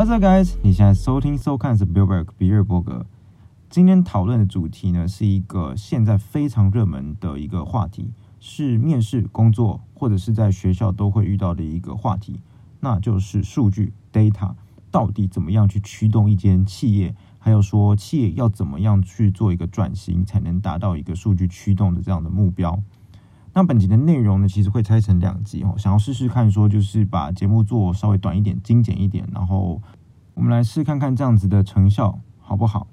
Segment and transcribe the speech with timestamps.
[0.00, 0.54] What's up, guys？
[0.62, 3.04] 你现在收听收看是 Billboard 比尔伯格。
[3.68, 12.40] 今天讨论的主题呢，是一个现在非常热门的一个话题，是面试工作或者是在学校都会遇到的一个话题，
[12.80, 14.54] 那就是数据 data
[14.90, 22.82] 到底怎么样去驱动一间企业，还有说企业要怎么样去做一个转型，才能达到一个数据驱动的这样的目标。
[23.52, 29.82] 那本集的内容呢，其实会拆成两集哦，想要试试看说，就是把节目做稍微短一点、精简一点，然后
[30.34, 32.86] 我们来试看看这样子的成效好不好。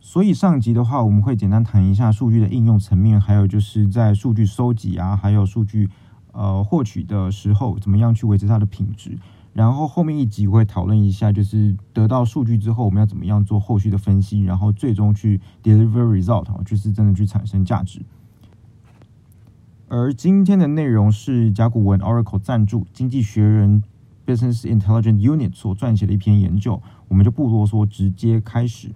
[0.00, 5.88] 所以上集的话，我们会简单谈一下数据的应用层面，还有就是在数据收集啊，还有数据
[6.32, 9.16] 呃获取的时候，怎么样去维持它的品质。
[9.54, 18.04] 然后后面一集会讨论一下，就是得到数据之后，我们要怎么样做后续的分析，然后最终去 deliver result，就是真的去产生价值。
[19.88, 23.82] 而今天的内容是甲骨文 Oracle 赞助，经济学人
[24.26, 28.90] Business Intelligence Unit 所撰写的一篇研究，我们就不啰嗦，直接开始。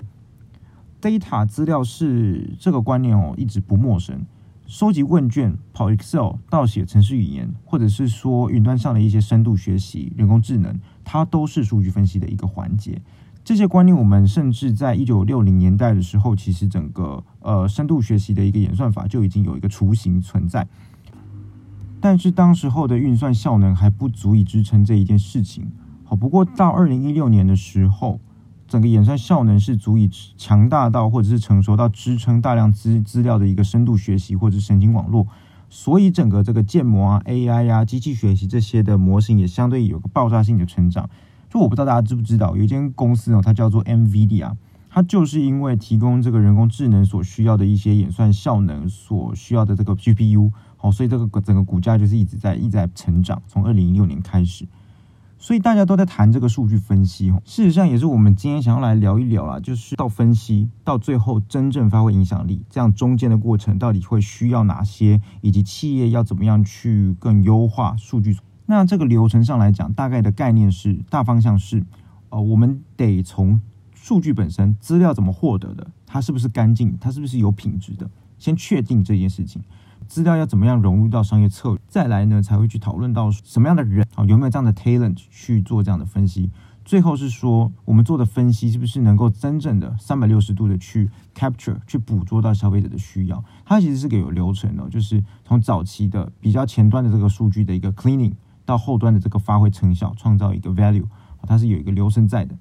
[1.00, 4.25] data 资料是这个观念哦，一直不陌生。
[4.66, 13.00] 收集问卷、跑 Excel 倒写程式语言，或者是说云端上的一些深度学习、人工智能，它都是数据分析的一个环节。
[13.48, 20.68] 这些观念，我们甚至在一九六零年代的时候，其实整个呃深度学习的一个演算法就已经有一个雏形存在。
[21.98, 25.72] 但是当时候的运算效能还不足以支撑这一件事情。
[26.04, 28.20] 好，不过到二零一六年的时候。
[28.66, 35.26] 整个演算效能是足以强大到，或者是成熟到支撑大量资资料的一个深度学习或者神经网络，
[35.70, 41.08] 所以整个这个建模啊、AI、啊、机器学习这些的模型也相对有个爆炸性的成长。
[41.50, 44.52] 就我不知道大家知不知道，有一间公司呢，它叫做 NVIDIA，
[44.91, 54.66] 它就是因为提供这个人工智能所需要的一些演算效能所需要的这个 GPU，好，所以这个整个股价就是一直在一直在成长，从二零一六年开始。
[55.41, 68.37] 所以大家都在谈这个数据分析，事实上也是我们今天想要来聊一聊啦，就是到分析到最后真正发挥影响力，这样中间的过程到底会需要哪些，以及企业要怎么样去更优化数据。
[68.66, 71.87] 那这个流程上来讲，大概的概念是大方向是，
[72.31, 73.60] 呃，我们得从
[73.94, 79.62] 数据本身资料怎么获得的，它是不是干净，它是不是有品质的，先确定这件事情。
[80.08, 86.50] 资料要怎么样融入到商业策略，再来呢才会去讨论到什么样的人啊，有没有这样的 talent 去做这样的分析。
[86.84, 93.44] 最后是说我们做的分析是不是能够真正的三百六十度的去 capture 去捕捉到消费者的需要。
[93.66, 98.32] 它其实是个有流程的，就是从早期的比较前端的这个数据的一个 cleaning
[98.64, 101.04] 到后端的这个发挥成效，创造一个 value，
[101.42, 102.56] 它是有一个流程在的。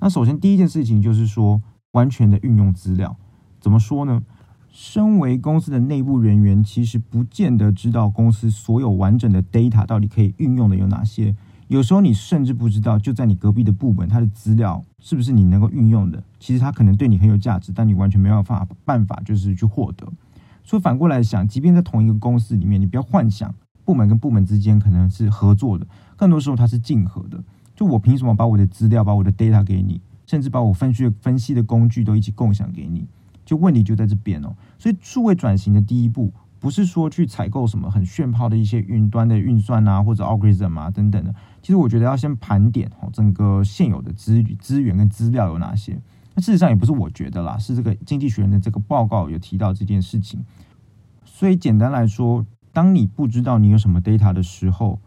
[0.00, 1.62] 那首先第一件事情就是说
[1.92, 3.16] 完全的运用资料，
[3.60, 4.20] 怎么说呢？
[4.74, 11.36] 身为公司的内部人员，其实不见得知道公司所有完整的 data 到底可以运用的有哪些。
[11.68, 16.24] 有时候你甚至不知道，就在你隔壁的部门，它的资料是不是你能够运用的。
[16.40, 20.10] 其实它可能对你很有价值，但你完全没有办法办法就是去获得。
[20.64, 27.44] 所以反过来想，即便在同一个公司里面，你不要幻想部门跟部门之间可能是合作的，更多时候它是竞合的。
[27.76, 33.06] 就我凭什么把我的资料、把我的 data 给你，甚至把我分析分析的工具都一起共享给你？
[33.44, 41.34] 就问题就在这边哦，所以数位转型的第一步，不是说去采购什么很炫炮的一些云端的运算啊，或者 algorithm 啊等等的。
[41.60, 46.00] 其实我觉得要先盘点哦，整个现有的资资源跟资料有哪些。
[46.34, 50.44] 那事实上也不是我觉得啦，是这个经济学人的这个报告有提到这件事情。
[51.24, 55.00] 所以简单来说，当你不知道你有什么 data 的时候，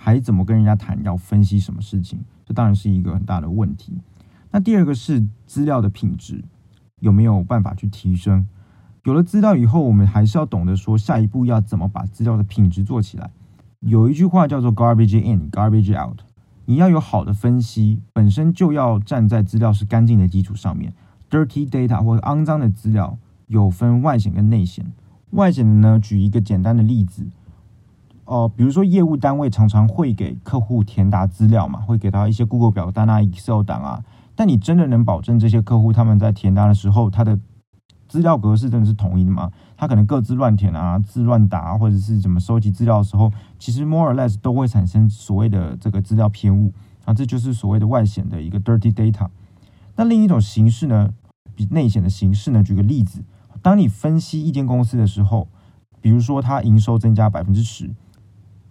[0.00, 2.18] 还怎么跟人家谈要分析什么事情？
[2.44, 3.92] 这当然是一个很大的问题。
[4.50, 6.42] 那第二个是资料的品质。
[7.02, 8.46] 有没有办法去提升？
[9.02, 13.28] 有了资料以后，我们还是要懂得说下一步要怎么把资料的品质做起来。
[13.80, 16.20] 有一句话叫做 “garbage in, garbage out”。
[16.66, 20.92] 你要有好的分析，本身就要站在资料是干净的基础上面。
[21.28, 23.18] Dirty data 或者肮脏的资料
[23.48, 24.86] 有分外显跟内显。
[25.30, 27.26] 外显的呢，举一个简单的例子，
[28.26, 34.04] 哦、呃，比如说业务单位常常会给客户填答资料嘛，会给他一些 Google 表单啊、Excel 档啊。
[34.34, 37.38] 但你真的能保证这些客户他们在填答的时候，他的
[38.08, 39.50] 资料格式真的是统一的吗？
[39.76, 46.72] 他可能各自乱填啊，字乱打，或者是怎么收集资料的时候，其实 more or less 都会产生所谓的这个资料偏误
[47.04, 49.28] 啊，这就是所谓的外显的一个 dirty data。
[49.96, 51.10] 那另一种形式呢，
[51.54, 53.24] 比内显的形式呢，举个例子，
[53.60, 55.48] 当你分析一间公司的时候，
[56.00, 57.90] 比如说它营收增加百分之十，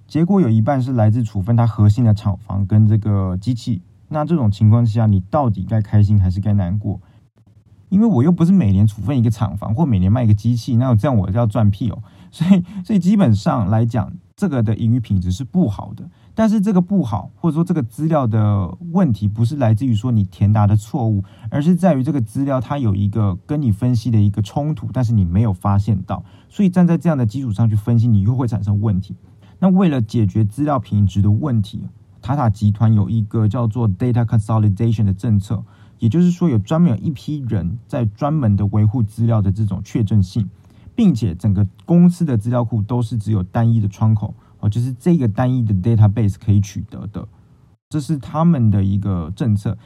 [0.07, 3.81] 结果有一半是来自处分它核心的厂房跟这个机器。
[4.11, 6.99] 那这种情况下，你到底该开心还是该难过？
[7.89, 12.03] 因为我又不是每年处分一个厂房，或每年卖一个机器，那这样我就要赚屁哦。
[12.31, 16.09] 所以，所以基本上来讲，这个的盈余品质是不好的。
[16.33, 29.17] 但是这个不好，或者说这个资料的问题，不是来自于说你填答的错误，而是在于这个资料它有一个跟你分析的一个冲突，但是你没有发现到，所以站在这样的基础上去分析，你又会产生问题。
[29.59, 31.89] 那为了解决资料品质的问题，
[32.31, 35.61] 塔塔集团有一个叫做 data consolidation 的政策，
[35.99, 40.49] 也就是说有专门有一批人在专门的维护资料的这种确证性，
[40.95, 44.33] 并且整个公司的资料库都是只有单一的窗口。
[44.61, 47.27] 哦，就是这个单一的 database 可以取得的，
[47.89, 49.77] 这是他们的一个政策。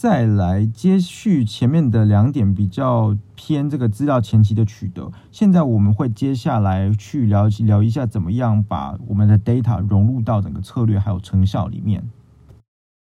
[0.00, 5.12] 再来接续前面的两点，比较偏这个资料前期的取得。
[5.30, 12.02] 现在我们会接下来去聊聊一下，怎么样把我们的 data 融入到整个策略还有成效里面。